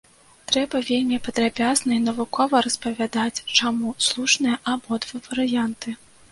Трэба 0.51 0.79
вельмі 0.87 1.19
падрабязна 1.27 1.91
і 1.99 1.99
навукова 2.07 2.63
распавядаць, 2.67 3.43
чаму 3.59 3.95
слушныя 4.09 4.59
абодва 4.75 5.25
варыянты. 5.31 5.89